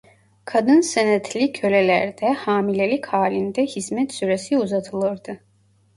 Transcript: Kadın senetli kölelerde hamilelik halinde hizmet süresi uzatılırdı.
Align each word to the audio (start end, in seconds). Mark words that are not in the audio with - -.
Kadın 0.45 0.81
senetli 0.81 1.51
kölelerde 1.51 2.33
hamilelik 2.33 3.05
halinde 3.05 3.65
hizmet 3.65 4.13
süresi 4.13 4.57
uzatılırdı. 4.57 5.39